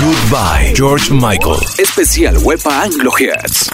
Goodbye, 0.00 0.72
George 0.76 1.12
Michael. 1.12 1.56
Especial 1.76 2.38
Wepa 2.44 2.84
Anglo 2.84 3.10
Hits. 3.18 3.68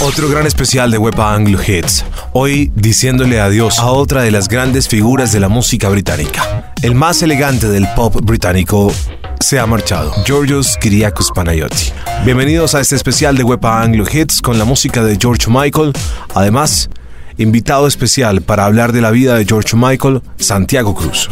Otro 0.00 0.26
gran 0.26 0.46
especial 0.46 0.90
de 0.90 0.96
Wepa 0.96 1.34
Anglo 1.34 1.58
Hits. 1.62 2.02
Hoy 2.32 2.72
diciéndole 2.74 3.38
adiós 3.38 3.78
a 3.78 3.90
otra 3.90 4.22
de 4.22 4.30
las 4.30 4.48
grandes 4.48 4.88
figuras 4.88 5.30
de 5.30 5.40
la 5.40 5.50
música 5.50 5.90
británica. 5.90 6.72
El 6.80 6.94
más 6.94 7.22
elegante 7.22 7.68
del 7.68 7.86
pop 7.94 8.16
británico 8.22 8.90
se 9.38 9.58
ha 9.58 9.66
marchado. 9.66 10.12
Georgios 10.24 10.78
Kyriakos 10.80 11.30
Panayoti. 11.32 11.92
Bienvenidos 12.24 12.74
a 12.74 12.80
este 12.80 12.96
especial 12.96 13.36
de 13.36 13.44
Wepa 13.44 13.82
Anglo 13.82 14.06
Hits 14.10 14.40
con 14.40 14.58
la 14.58 14.64
música 14.64 15.04
de 15.04 15.18
George 15.20 15.50
Michael. 15.50 15.92
Además, 16.34 16.88
invitado 17.36 17.86
especial 17.86 18.40
para 18.40 18.64
hablar 18.64 18.92
de 18.92 19.02
la 19.02 19.10
vida 19.10 19.34
de 19.34 19.44
George 19.44 19.76
Michael, 19.76 20.22
Santiago 20.38 20.94
Cruz. 20.94 21.28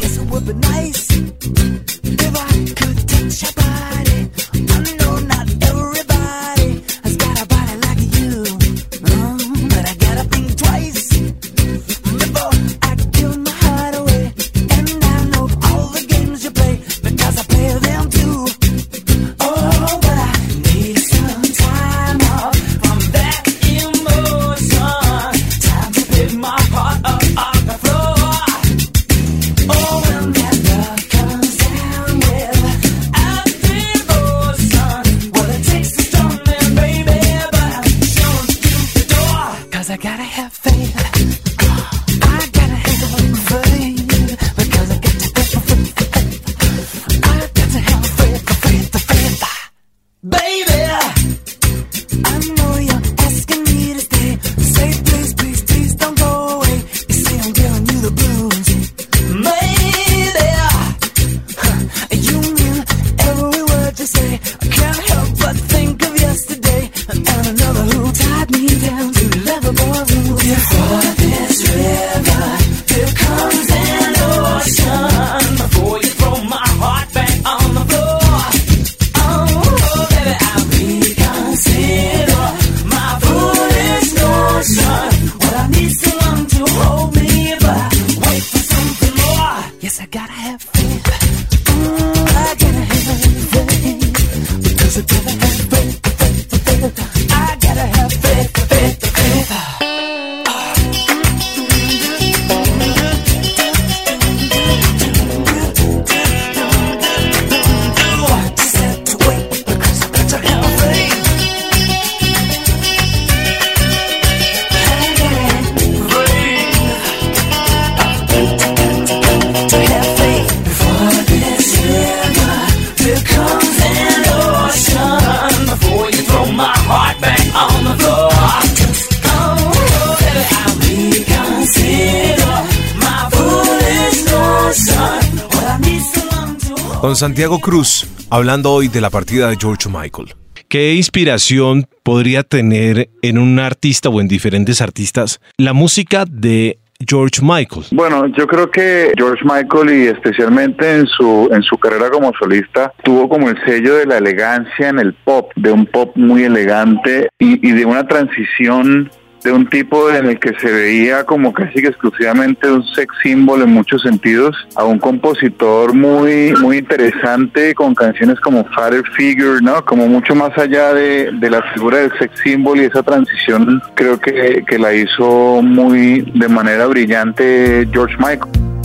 Con 137.07 137.15
Santiago 137.15 137.59
Cruz, 137.59 138.05
hablando 138.29 138.69
hoy 138.73 138.89
de 138.89 138.99
la 138.99 139.09
partida 139.09 139.49
de 139.49 139.55
George 139.55 139.87
Michael. 139.87 140.35
¿Qué 140.67 140.93
inspiración 140.93 141.87
podría 142.03 142.43
tener 142.43 143.07
en 143.21 143.37
un 143.37 143.59
artista 143.59 144.09
o 144.09 144.19
en 144.19 144.27
diferentes 144.27 144.81
artistas 144.81 145.39
la 145.57 145.71
música 145.71 146.25
de 146.29 146.79
George 146.99 147.39
Michael? 147.41 147.85
Bueno, 147.91 148.27
yo 148.37 148.45
creo 148.45 148.69
que 148.69 149.13
George 149.15 149.41
Michael 149.45 149.89
y 149.89 150.07
especialmente 150.07 150.97
en 150.97 151.07
su 151.07 151.47
en 151.49 151.63
su 151.63 151.77
carrera 151.77 152.09
como 152.09 152.33
solista 152.37 152.91
tuvo 153.05 153.29
como 153.29 153.49
el 153.49 153.55
sello 153.65 153.95
de 153.95 154.05
la 154.05 154.17
elegancia 154.17 154.89
en 154.89 154.99
el 154.99 155.13
pop, 155.13 155.53
de 155.55 155.71
un 155.71 155.85
pop 155.85 156.11
muy 156.17 156.43
elegante 156.43 157.29
y, 157.39 157.65
y 157.65 157.71
de 157.71 157.85
una 157.85 158.05
transición 158.05 159.09
de 159.47 159.53
un 159.53 159.69
tipo 159.69 160.11
en 160.11 160.25
el 160.25 160.39
que 160.39 160.53
se 160.59 160.69
veía 160.69 161.23
como 161.23 161.53
casi 161.53 161.81
que 161.81 161.87
exclusivamente 161.87 162.69
un 162.69 162.83
sex 162.83 163.13
symbol 163.23 163.61
en 163.61 163.69
muchos 163.69 164.01
sentidos, 164.01 164.55
a 164.75 164.83
un 164.83 164.99
compositor 164.99 165.93
muy 165.93 166.53
muy 166.61 166.79
interesante 166.79 167.73
con 167.73 167.95
canciones 167.95 168.41
como 168.41 168.65
Father 168.75 169.03
Figure, 169.15 169.61
¿no? 169.61 169.85
Como 169.85 170.07
mucho 170.07 170.35
más 170.35 170.57
allá 170.57 170.93
de, 170.93 171.31
de 171.31 171.49
la 171.49 171.61
figura 171.73 171.99
del 171.99 172.11
sex 172.19 172.37
symbol 172.43 172.77
y 172.79 172.85
esa 172.85 173.03
transición 173.03 173.81
creo 173.93 174.19
que, 174.19 174.65
que 174.67 174.77
la 174.77 174.93
hizo 174.93 175.61
muy 175.61 176.29
de 176.35 176.49
manera 176.49 176.85
brillante 176.87 177.87
George 177.93 178.17
Michael. 178.17 178.76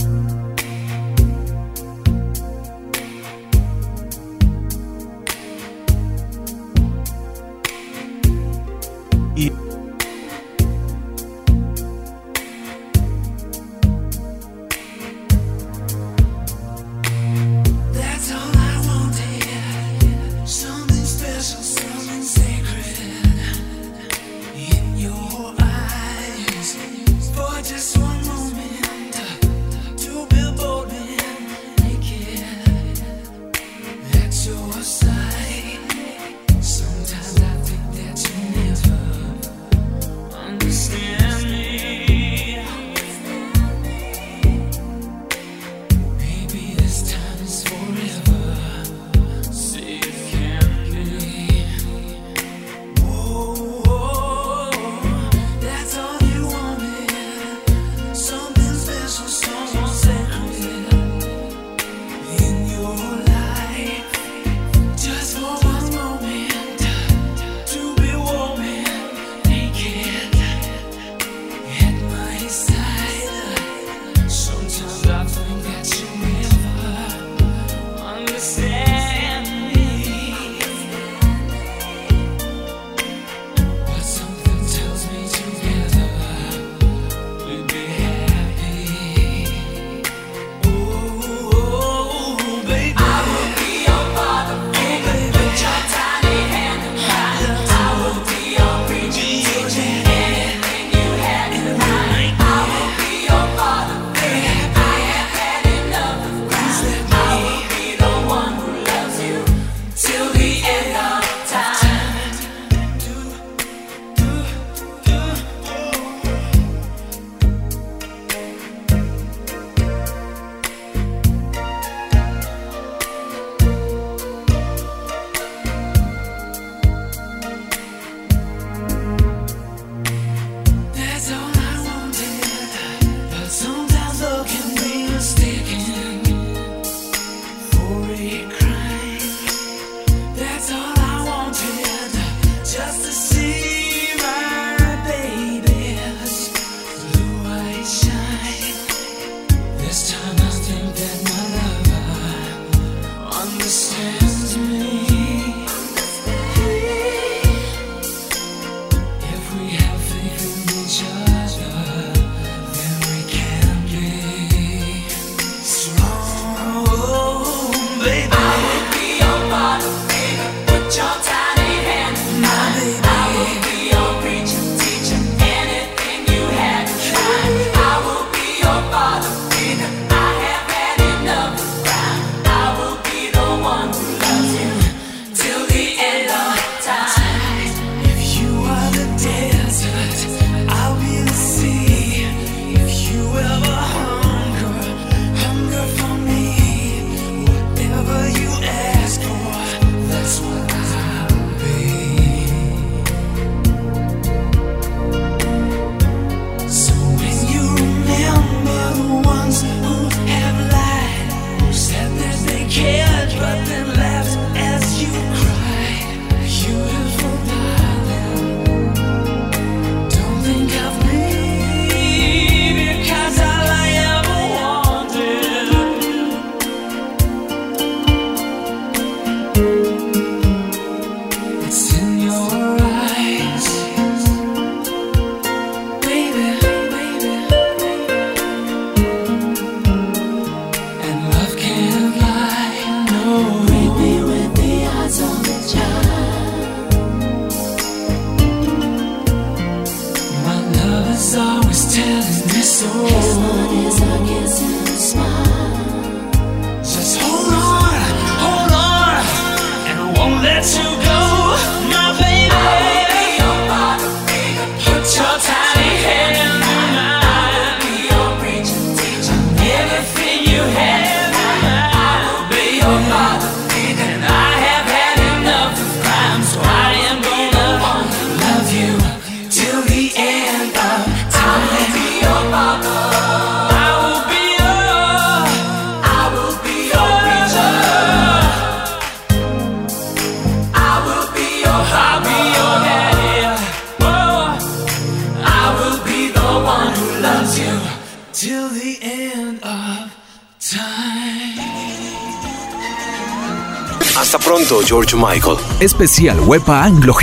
Michael. 305.23 305.57
Especial 305.79 306.37
Wepa 306.45 306.83
Anglo. 306.83 307.13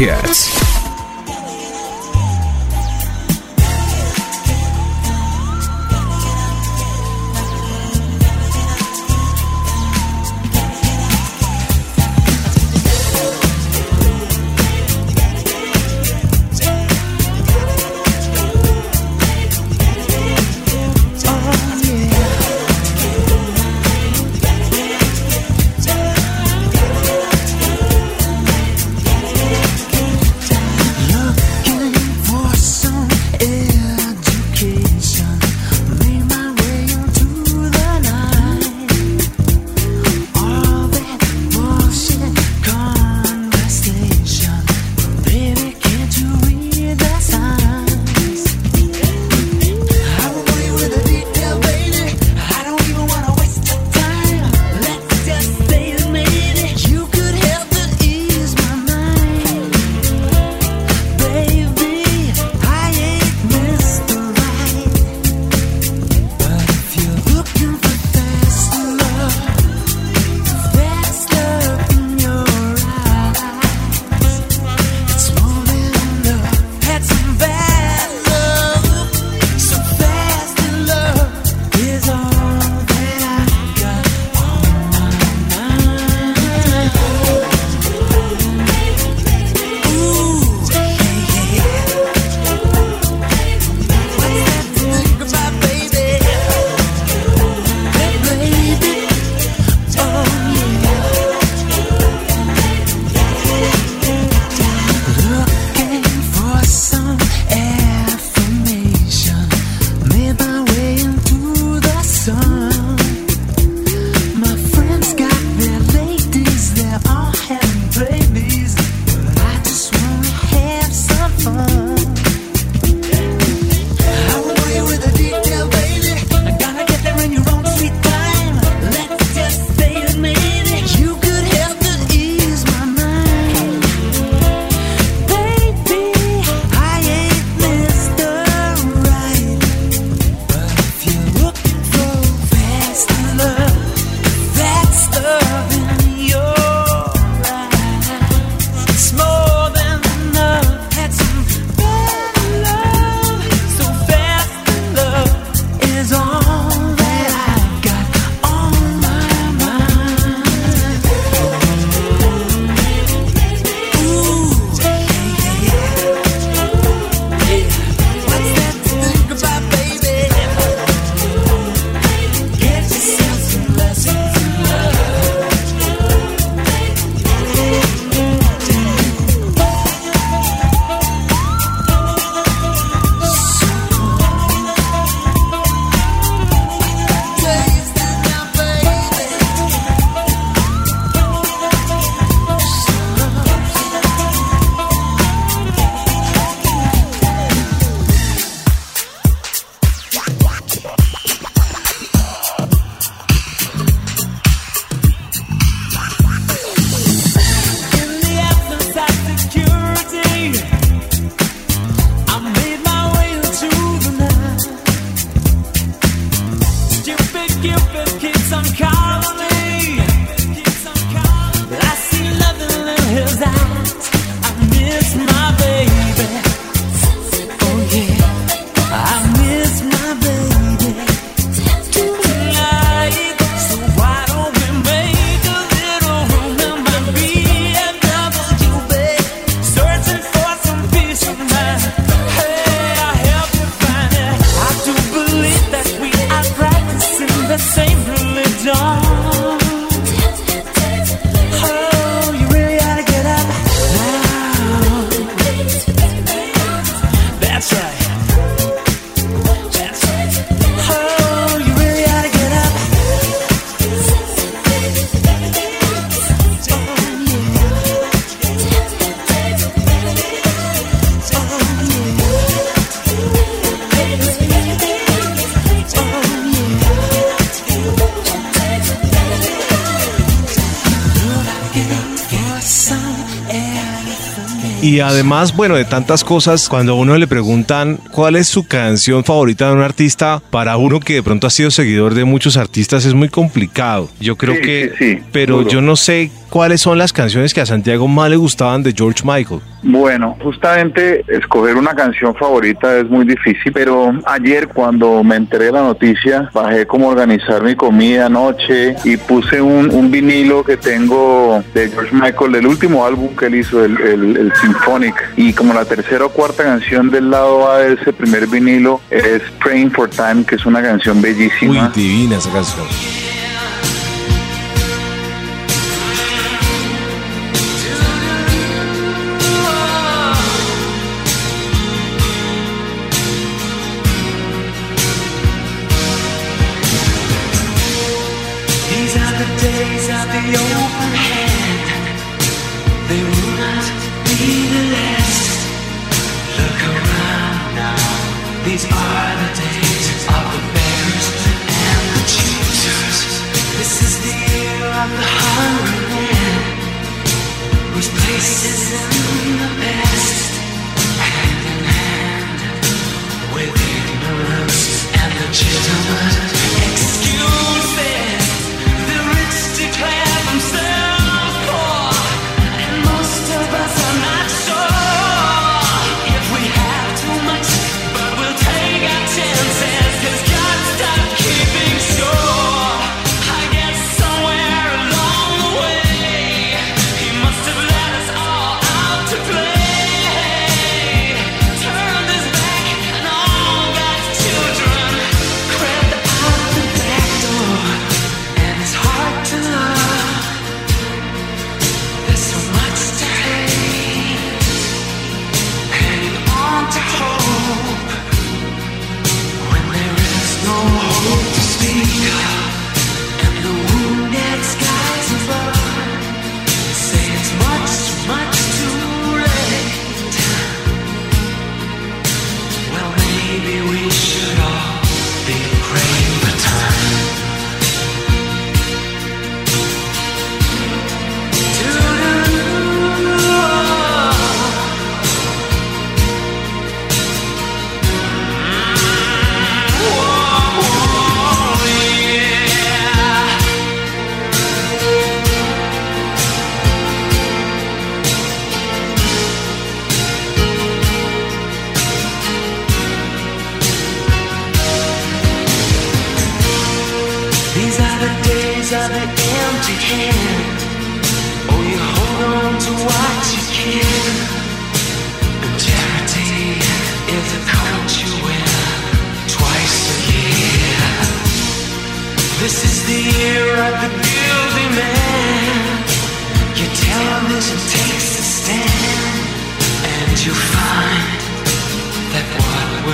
Y 284.82 285.00
además, 285.00 285.54
bueno, 285.54 285.75
de 285.75 285.84
tantas 285.84 286.25
cosas, 286.25 286.68
cuando 286.68 286.92
a 286.92 286.94
uno 286.94 287.16
le 287.18 287.26
preguntan 287.26 287.99
cuál 288.12 288.34
es 288.37 288.49
su 288.49 288.64
canción 288.66 289.25
favorita 289.25 289.68
de 289.68 289.75
un 289.75 289.82
artista, 289.82 290.42
para 290.50 290.78
uno 290.78 291.00
que 291.00 291.14
de 291.14 291.22
pronto 291.22 291.46
ha 291.46 291.50
sido 291.50 291.70
seguidor 291.70 292.14
de 292.14 292.25
muchos 292.25 292.56
artistas 292.56 293.04
es 293.04 293.12
muy 293.12 293.28
complicado. 293.28 294.08
Yo 294.20 294.37
creo 294.37 294.54
que, 294.54 294.92
sí, 294.99 295.16
sí, 295.16 295.22
pero 295.32 295.68
yo 295.68 295.82
no 295.82 295.96
sé 295.96 296.30
cuáles 296.50 296.80
son 296.80 296.99
las 296.99 297.12
canciones 297.12 297.54
que 297.54 297.61
a 297.61 297.66
Santiago 297.66 298.09
más 298.09 298.28
le 298.28 298.37
gustaban 298.37 298.83
de 298.83 298.92
George 298.92 299.23
Michael. 299.25 299.61
Bueno, 299.83 300.37
justamente 300.42 301.25
escoger 301.28 301.76
una 301.76 301.95
canción 301.95 302.35
favorita 302.35 302.99
es 302.99 303.09
muy 303.09 303.25
difícil, 303.25 303.73
pero 303.73 304.12
ayer 304.26 304.69
cuando 304.69 305.25
me 305.25 305.37
enteré 305.37 305.66
de 305.66 305.73
la 305.73 305.83
noticia, 305.83 306.50
bajé 306.52 306.87
cómo 306.87 307.09
organizar 307.09 307.62
mi 307.62 307.75
comida 307.75 308.26
anoche 308.26 308.97
y 309.04 309.16
puse 309.16 309.62
un, 309.62 310.11
vinilo 310.11 310.64
que 310.64 310.76
tengo 310.76 311.62
de 311.73 311.88
George 311.88 312.14
Michael, 312.14 312.52
del 312.52 312.66
último 312.66 313.07
álbum 313.07 313.28
que 313.37 313.47
él 313.47 313.54
hizo, 313.54 313.85
el, 313.85 313.97
el 314.00 314.52
Symphonic, 314.61 315.14
y 315.37 315.52
como 315.52 315.73
la 315.73 315.85
tercera 315.85 316.25
o 316.25 316.30
cuarta 316.30 316.64
canción 316.64 317.11
del 317.11 317.30
lado 317.30 317.71
A 317.71 317.78
de 317.78 317.95
ese 317.95 318.12
primer 318.12 318.49
vinilo 318.49 319.00
es 319.11 319.40
Praying 319.62 319.92
for 319.92 320.11
Time, 320.11 320.45
que 320.45 320.57
es 320.57 320.66
una 320.66 320.83
canción 320.83 321.23
bellísima. 321.23 321.85
Muy 321.85 322.02
divina 322.02 322.37
esa 322.38 322.50
canción. 322.50 322.87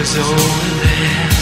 always 0.06 0.18
over 0.18 0.84
there. 0.84 1.35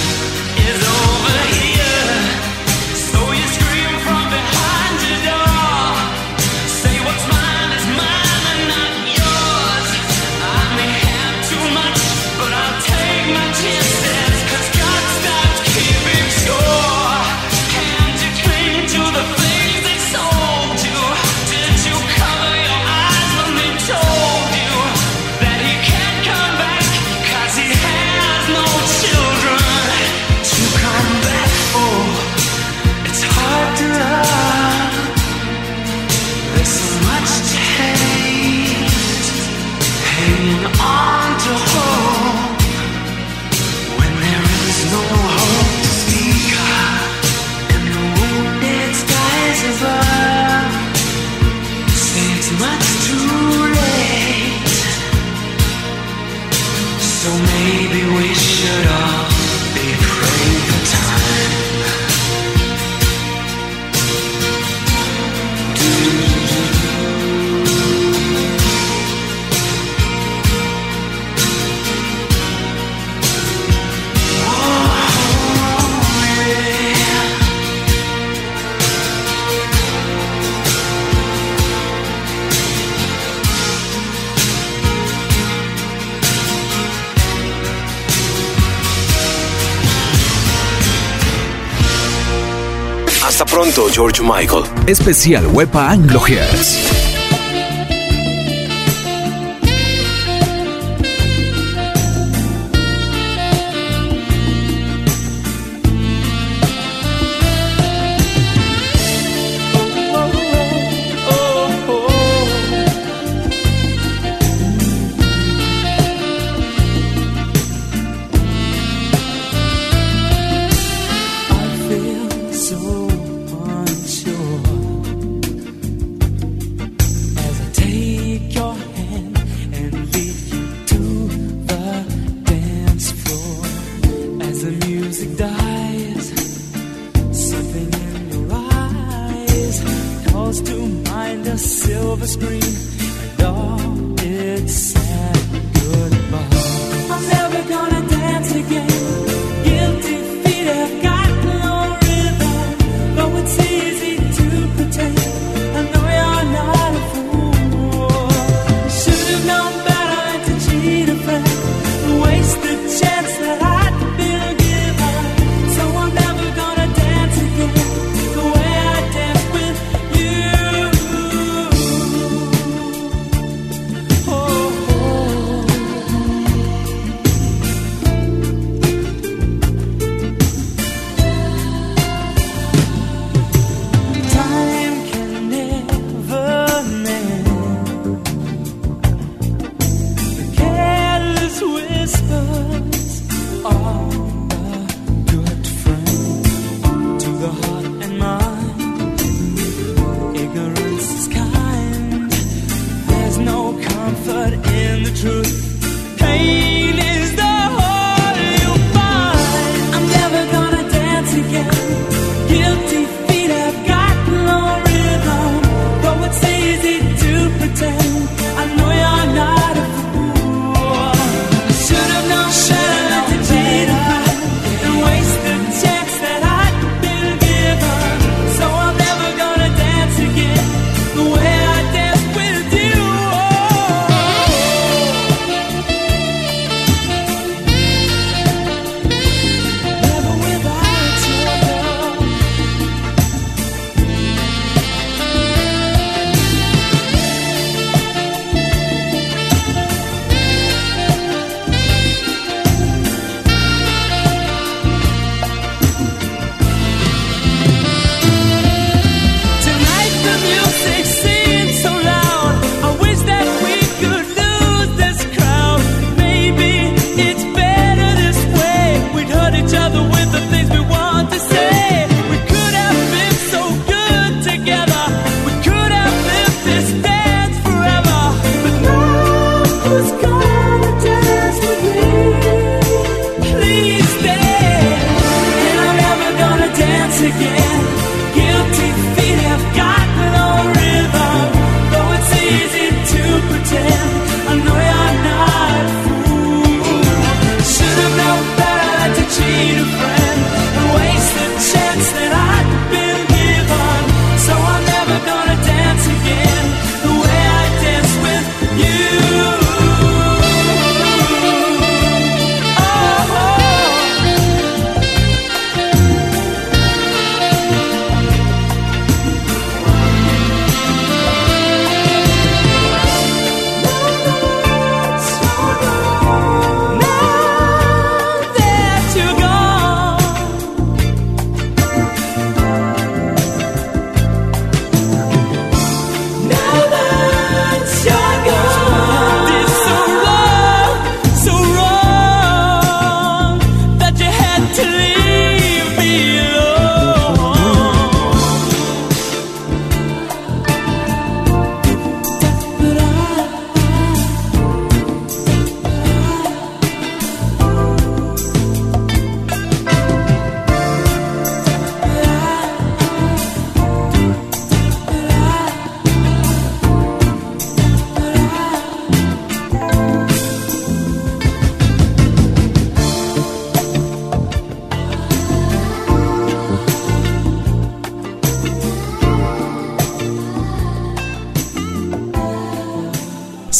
pronto, 93.54 93.88
George 93.88 94.20
Michael. 94.20 94.64
Especial 94.88 95.46
Wepa 95.46 95.86
Anglo 95.86 96.18
Hairs. 96.18 97.03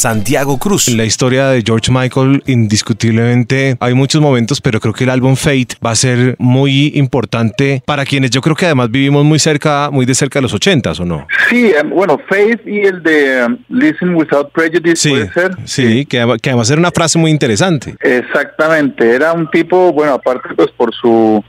Santiago 0.05 0.59
Cruz. 0.59 0.87
En 0.87 0.97
la 0.97 1.05
historia 1.05 1.47
de 1.47 1.63
George 1.65 1.91
Michael, 1.91 2.43
indiscutiblemente 2.45 3.75
hay 3.79 3.95
muchos 3.95 4.21
momentos, 4.21 4.61
pero 4.61 4.79
creo 4.79 4.93
que 4.93 5.03
el 5.03 5.09
álbum 5.09 5.35
Fate 5.35 5.77
va 5.83 5.89
a 5.89 5.95
ser 5.95 6.35
muy 6.37 6.91
importante 6.93 7.81
para 7.87 8.05
quienes 8.05 8.29
yo 8.29 8.39
creo 8.39 8.55
que 8.55 8.67
además 8.67 8.91
vivimos 8.91 9.25
muy 9.25 9.39
cerca, 9.39 9.89
muy 9.91 10.05
de 10.05 10.13
cerca 10.13 10.37
de 10.37 10.43
los 10.43 10.53
ochentas, 10.53 10.99
¿o 10.99 11.05
no? 11.05 11.25
Sí, 11.49 11.71
em, 11.75 11.89
bueno, 11.89 12.19
Faith 12.29 12.61
y 12.67 12.81
el 12.81 13.01
de 13.01 13.45
em, 13.45 13.57
Listen 13.67 14.13
Without 14.13 14.51
Prejudice 14.51 14.95
Sí, 14.95 15.09
puede 15.09 15.33
ser. 15.33 15.51
sí, 15.63 16.05
que, 16.05 16.23
que 16.39 16.49
además 16.51 16.69
era 16.69 16.77
una 16.79 16.91
frase 16.91 17.17
muy 17.17 17.31
interesante. 17.31 17.95
Exactamente, 17.99 19.09
era 19.09 19.33
un 19.33 19.49
tipo, 19.49 19.91
bueno, 19.91 20.13
aparte 20.13 20.49
pues 20.55 20.69
por 20.77 20.93
su 20.93 21.43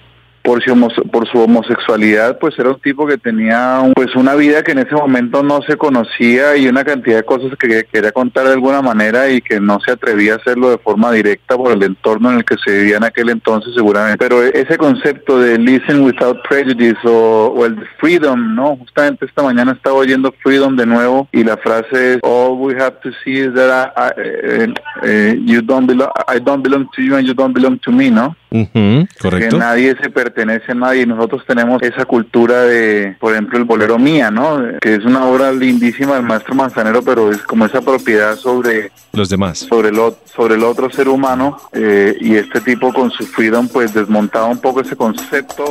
por 0.46 0.62
su, 0.62 0.70
homo- 0.72 0.88
por 1.10 1.26
su 1.28 1.38
homosexualidad, 1.40 2.38
pues 2.38 2.56
era 2.58 2.70
un 2.70 2.80
tipo 2.80 3.04
que 3.06 3.18
tenía 3.18 3.80
un- 3.82 3.92
pues 3.94 4.14
una 4.14 4.34
vida 4.36 4.62
que 4.62 4.72
en 4.72 4.78
ese 4.78 4.94
momento 4.94 5.42
no 5.42 5.60
se 5.62 5.76
conocía 5.76 6.56
y 6.56 6.68
una 6.68 6.84
cantidad 6.84 7.16
de 7.16 7.24
cosas 7.24 7.50
que 7.58 7.84
quería 7.92 8.12
contar 8.12 8.46
de 8.46 8.52
alguna 8.52 8.80
manera 8.80 9.28
y 9.28 9.40
que 9.40 9.58
no 9.60 9.78
se 9.84 9.90
atrevía 9.92 10.34
a 10.34 10.36
hacerlo 10.36 10.70
de 10.70 10.78
forma 10.78 11.10
directa 11.10 11.56
por 11.56 11.72
el 11.72 11.82
entorno 11.82 12.30
en 12.30 12.38
el 12.38 12.44
que 12.44 12.54
se 12.64 12.70
vivía 12.78 12.98
en 12.98 13.04
aquel 13.04 13.28
entonces 13.30 13.74
seguramente. 13.74 14.18
Pero 14.18 14.42
ese 14.42 14.78
concepto 14.78 15.40
de 15.40 15.58
listen 15.58 16.02
without 16.04 16.38
prejudice 16.48 16.96
o, 17.04 17.52
o 17.56 17.66
el 17.66 17.76
freedom, 17.98 18.54
¿no? 18.54 18.76
Justamente 18.76 19.26
esta 19.26 19.42
mañana 19.42 19.72
estaba 19.72 19.96
oyendo 19.96 20.32
freedom 20.44 20.76
de 20.76 20.86
nuevo 20.86 21.28
y 21.32 21.42
la 21.42 21.56
frase 21.56 22.14
es 22.14 22.18
all 22.22 22.52
we 22.58 22.74
have 22.80 22.96
to 23.02 23.10
see 23.24 23.40
is 23.40 23.52
that 23.54 23.92
I, 23.96 24.00
I, 24.00 24.12
eh, 24.22 24.74
eh, 25.02 25.40
you 25.44 25.60
don't 25.60 25.86
belong, 25.88 26.10
I 26.32 26.38
don't 26.38 26.62
belong 26.62 26.88
to 26.94 27.02
you 27.02 27.16
and 27.16 27.26
you 27.26 27.34
don't 27.34 27.52
belong 27.52 27.78
to 27.80 27.90
me, 27.90 28.10
¿no? 28.10 28.36
Ujú, 28.48 28.70
que 28.72 29.06
correcto. 29.18 29.58
nadie 29.58 29.94
se 30.00 30.08
pertenece 30.08 30.35
pertenece 30.36 30.72
a 30.72 30.74
nadie 30.74 31.02
y 31.02 31.06
nosotros 31.06 31.42
tenemos 31.46 31.82
esa 31.82 32.04
cultura 32.04 32.62
de, 32.62 33.16
por 33.18 33.32
ejemplo, 33.32 33.58
el 33.58 33.64
bolero 33.64 33.98
mía, 33.98 34.30
¿no? 34.30 34.62
Que 34.80 34.96
es 34.96 35.04
una 35.04 35.24
obra 35.24 35.50
lindísima 35.50 36.14
del 36.14 36.24
maestro 36.24 36.54
Manzanero, 36.54 37.02
pero 37.02 37.30
es 37.30 37.38
como 37.42 37.64
esa 37.64 37.80
propiedad 37.80 38.36
sobre 38.36 38.90
Los 39.12 39.30
demás. 39.30 39.58
sobre 39.60 39.88
el, 39.88 39.96
sobre 40.26 40.56
el 40.56 40.64
otro 40.64 40.90
ser 40.90 41.08
humano 41.08 41.56
eh, 41.72 42.16
y 42.20 42.36
este 42.36 42.60
tipo 42.60 42.92
con 42.92 43.10
su 43.10 43.24
freedom 43.24 43.68
pues 43.68 43.94
desmontaba 43.94 44.46
un 44.46 44.58
poco 44.58 44.82
ese 44.82 44.94
concepto 44.94 45.64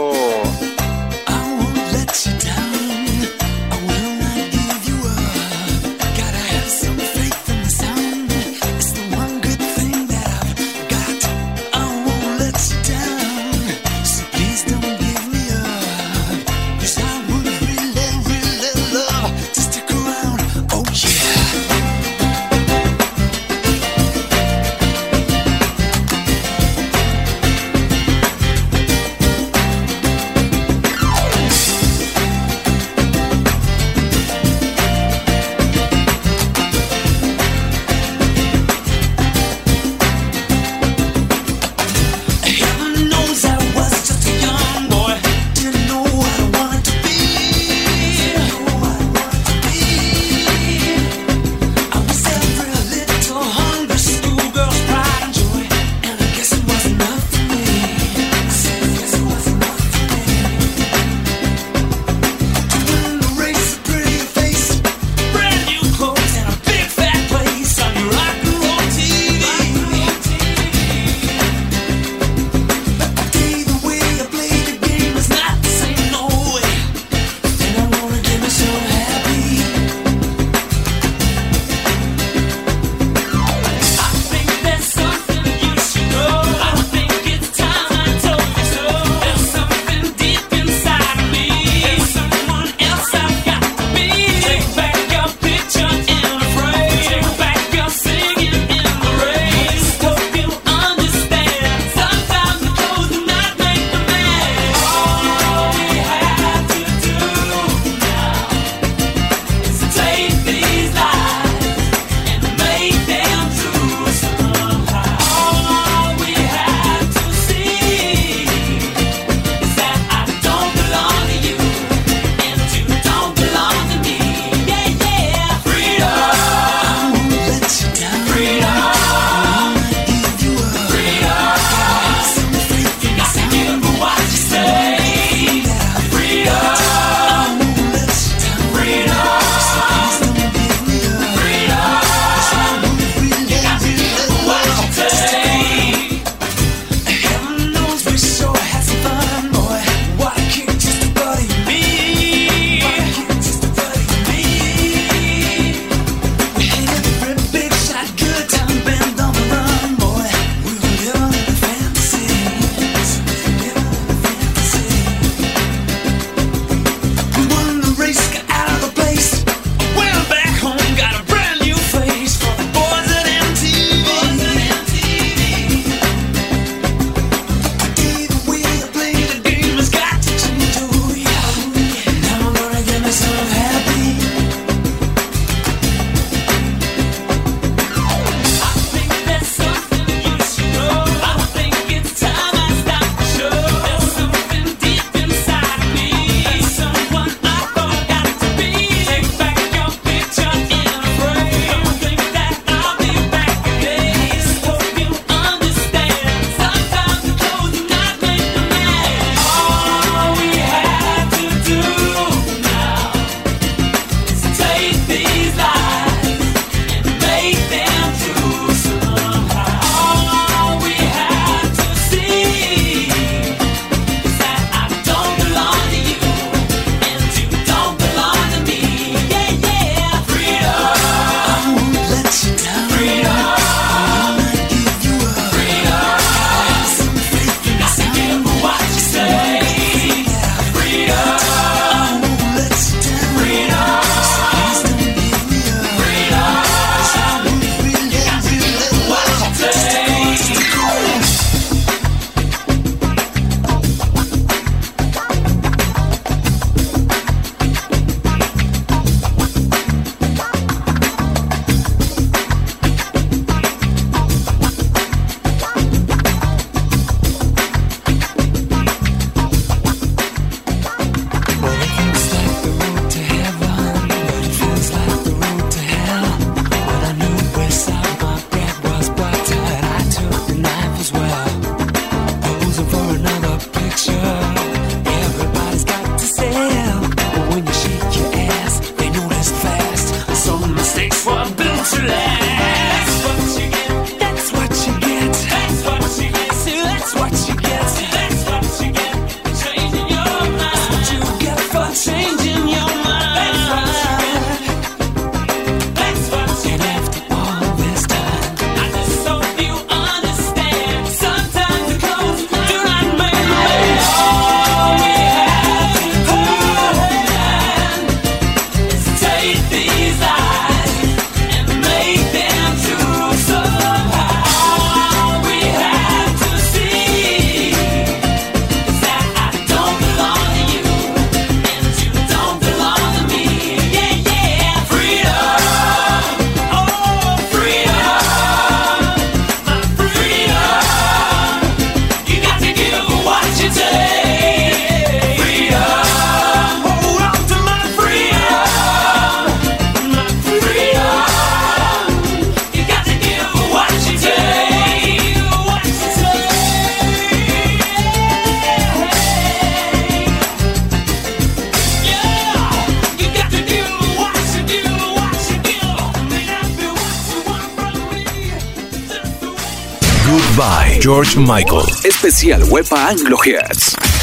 Goodbye, 370.55 370.97
George 371.01 371.35
Michael. 371.35 371.81
Especial 372.05 372.61
Wepa 372.71 373.09
Anglo 373.09 373.35
Hits. 373.43 374.14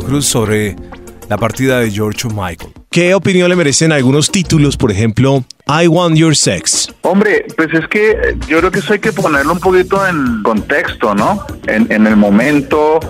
Cruz 0.00 0.26
sobre 0.26 0.76
la 1.28 1.36
partida 1.36 1.80
de 1.80 1.90
George 1.90 2.28
Michael. 2.28 2.72
¿Qué 2.90 3.14
opinión 3.14 3.48
le 3.48 3.56
merecen 3.56 3.90
algunos 3.90 4.30
títulos, 4.30 4.76
por 4.76 4.90
ejemplo, 4.90 5.44
I 5.66 5.86
Want 5.86 6.16
Your 6.16 6.36
Sex? 6.36 6.92
Hombre, 7.02 7.46
pues 7.56 7.68
es 7.72 7.86
que 7.88 8.36
yo 8.46 8.58
creo 8.58 8.70
que 8.70 8.80
eso 8.80 8.92
hay 8.92 8.98
que 8.98 9.12
ponerlo 9.12 9.54
un 9.54 9.60
poquito 9.60 10.06
en 10.06 10.42
contexto, 10.42 11.14
¿no? 11.14 11.44
En, 11.66 11.90
en 11.90 12.06
el 12.06 12.16
momento 12.16 13.00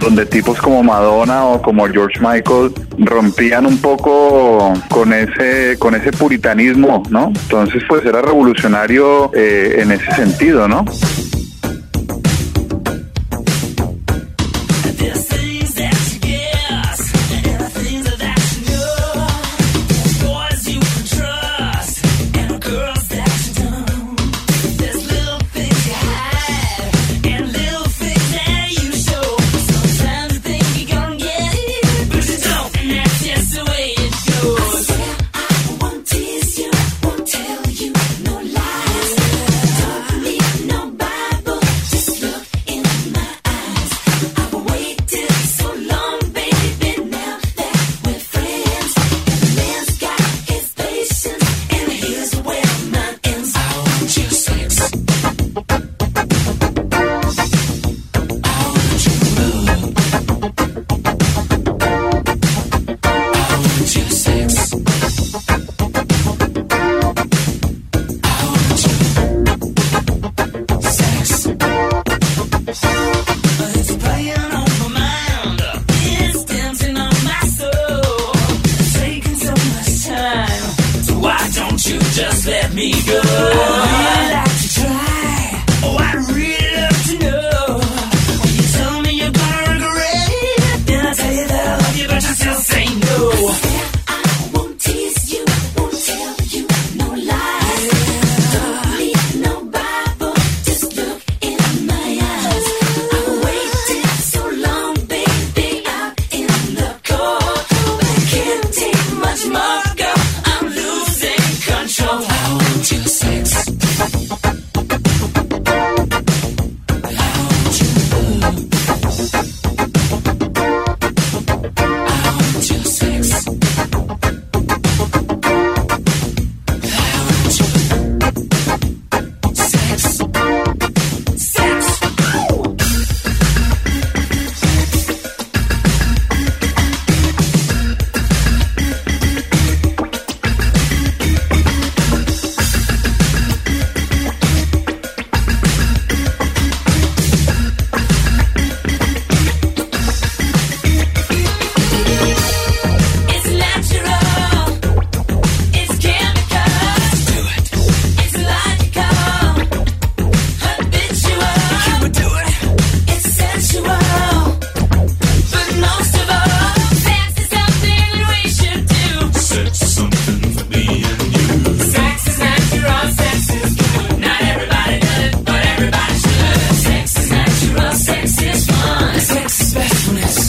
donde 0.00 0.26
tipos 0.26 0.58
como 0.58 0.82
Madonna 0.82 1.44
o 1.44 1.62
como 1.62 1.86
George 1.86 2.18
Michael 2.20 2.72
rompían 2.98 3.66
un 3.66 3.78
poco 3.78 4.72
con 4.88 5.12
ese 5.12 5.76
con 5.78 5.94
ese 5.94 6.10
puritanismo, 6.10 7.02
¿no? 7.10 7.28
Entonces 7.28 7.82
pues 7.88 8.04
era 8.04 8.22
revolucionario 8.22 9.30
eh, 9.34 9.76
en 9.78 9.92
ese 9.92 10.10
sentido, 10.12 10.66
¿no? 10.66 10.84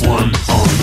one 0.07 0.33
on 0.49 0.80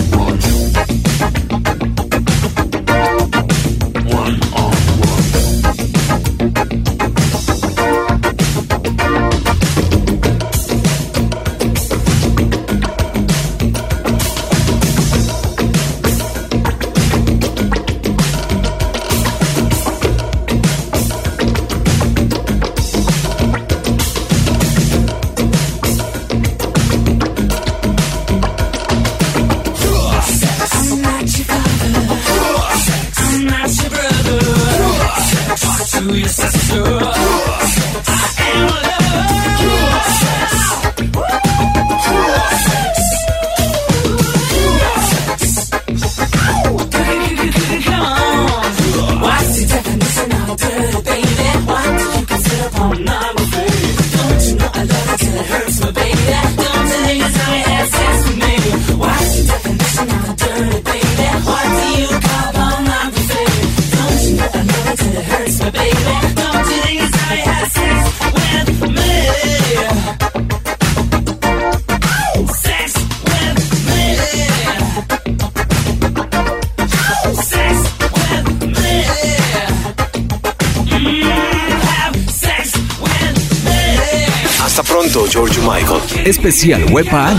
especial 86.49 86.81
Wepa 86.89 87.35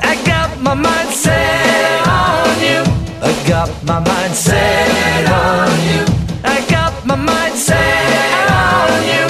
I 0.00 0.16
got 0.26 0.60
my 0.60 0.74
mind 0.74 1.10
set 1.10 2.06
on 2.08 2.60
you. 2.60 2.82
I 3.22 3.32
got 3.48 3.70
my 3.84 4.00
mind 4.00 4.34
set 4.34 5.28
on 5.28 5.70
you. 5.88 6.04
I 6.44 6.60
got 6.68 7.06
my 7.06 7.14
mind 7.14 7.54
set 7.54 8.50
on 8.50 9.06
you. 9.12 9.26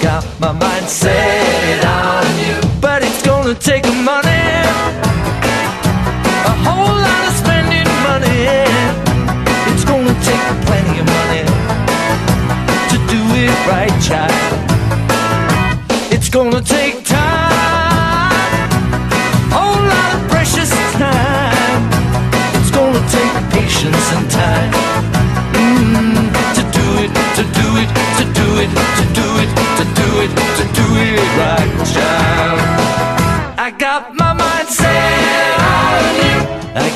Got 0.00 0.24
my 0.40 0.52
mind 0.52 0.88
set 0.88 1.84
on 1.84 2.24
you. 2.38 2.56
But 2.80 3.02
it's 3.02 3.22
gonna 3.26 3.54
take 3.54 3.86
a 3.86 4.03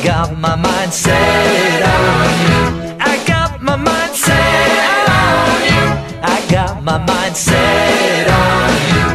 got 0.02 0.38
my 0.38 0.54
mind 0.54 0.92
set 0.92 1.82
on 1.82 2.28
you. 2.46 2.96
I 3.00 3.24
got 3.26 3.62
my 3.62 3.76
mind 3.76 4.14
set 4.14 5.08
on 5.08 5.62
you. 5.70 5.84
I 6.22 6.46
got 6.50 6.82
my 6.84 6.98
mind 6.98 7.36
set 7.36 8.28
on 8.28 8.70
you. 8.94 9.08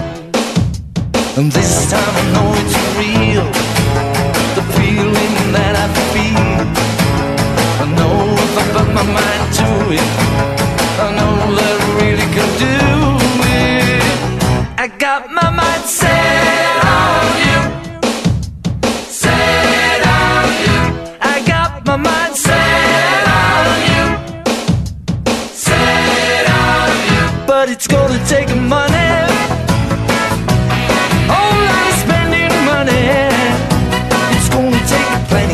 And 1.38 1.52
this 1.52 1.90
time 1.90 2.16
I 2.16 2.26
know 2.34 2.54
it's 2.62 2.76
real. 3.00 3.48
The 4.58 4.64
feeling 4.76 5.36
that 5.54 5.76
I 5.76 5.88
feel. 6.12 6.68
I 7.82 7.86
know 7.98 8.16
if 8.46 8.58
I 8.58 8.64
put 8.74 8.88
my 8.94 9.04
mind 9.04 9.54
to 9.60 9.94
it. 9.94 10.33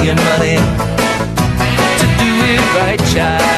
money 0.07 0.55
to 1.99 2.05
do 2.17 2.31
it 2.47 2.61
right, 2.75 2.99
child. 3.13 3.48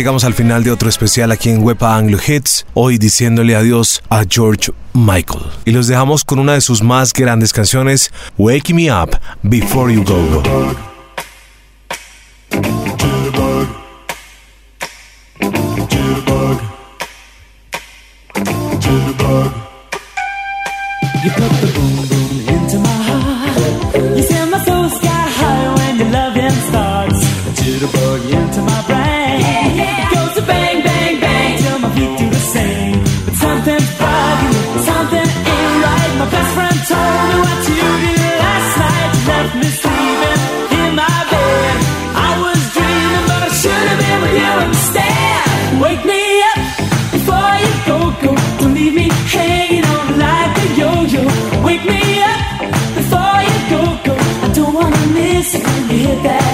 llegamos 0.00 0.24
al 0.24 0.32
final 0.32 0.64
de 0.64 0.70
otro 0.70 0.88
especial 0.88 1.30
aquí 1.30 1.50
en 1.50 1.62
Wepa 1.62 1.94
Anglo 1.94 2.16
Hits, 2.26 2.64
hoy 2.72 2.96
diciéndole 2.96 3.54
adiós 3.54 4.02
a 4.08 4.24
George 4.26 4.72
Michael. 4.94 5.42
Y 5.66 5.72
los 5.72 5.88
dejamos 5.88 6.24
con 6.24 6.38
una 6.38 6.54
de 6.54 6.62
sus 6.62 6.82
más 6.82 7.12
grandes 7.12 7.52
canciones, 7.52 8.10
Wake 8.38 8.72
Me 8.72 8.90
Up 8.90 9.20
Before 9.42 9.92
You 9.92 10.02
Go. 10.02 10.42
that 56.22 56.49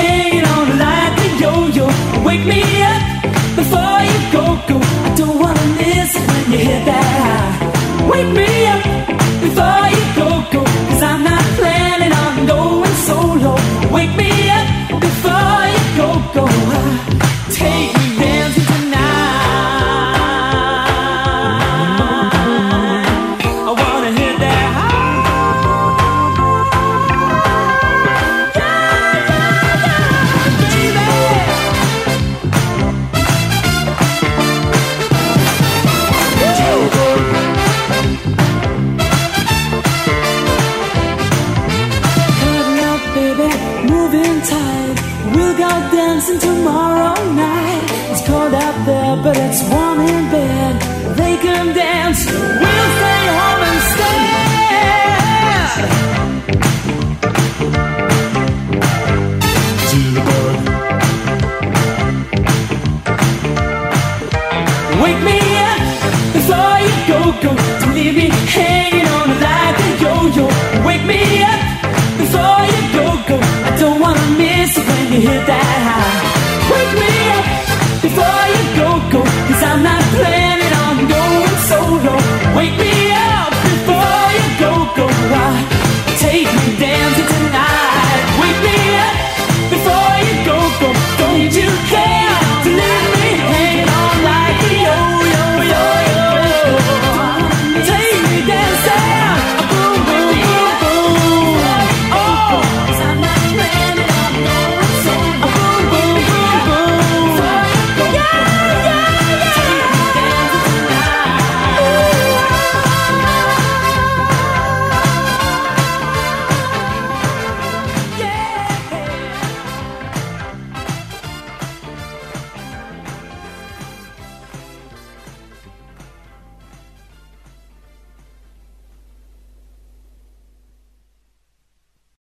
hanging 0.00 0.46
on 0.56 0.66
like 0.84 1.16
a 1.26 1.28
yo-yo. 1.42 1.86
Wake 2.26 2.44
me 2.52 2.62
up 2.92 3.02
before 3.58 3.98
you 4.08 4.18
go 4.36 4.44
go. 4.68 4.76
I 5.06 5.10
don't 5.20 5.38
wanna 5.42 5.66
miss 5.78 6.10
it 6.18 6.24
when 6.30 6.44
you 6.52 6.58
hit 6.68 6.82
that 6.90 7.06
high. 7.26 8.08
Wake 8.10 8.32
me 8.40 8.53
but 49.22 49.36
it's 49.36 49.62
warm 49.70 50.00
in 50.00 50.30
bed. 50.30 50.80
They 51.16 51.36
can 51.36 51.74
dance. 51.74 52.24
We'll 52.26 52.90
stay 52.98 53.26
home 53.38 53.62
and. 53.70 53.80
To 59.90 60.00
the. 60.26 60.38
Wake 65.02 65.22
me 65.28 65.38
up 65.70 65.80
before 66.36 66.76
you 66.86 66.94
go, 67.10 67.18
go. 67.42 67.50
Don't 67.80 67.94
leave 67.94 68.16
me 68.16 68.28
hanging 68.56 69.08
on. 69.08 69.28
Wake 70.86 71.04
me 71.06 71.42
up 71.42 71.60
before 72.18 72.62
you 72.72 72.82
go, 72.96 73.06
go. 73.28 73.36
I 73.68 73.70
don't 73.78 73.98
wanna 74.00 74.26
miss 74.38 74.76
it 74.76 74.84
when 74.86 75.12
you 75.12 75.20
hit 75.28 75.46
that 75.46 75.80
high. 75.88 76.03